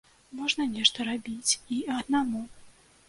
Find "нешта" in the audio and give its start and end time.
0.77-1.05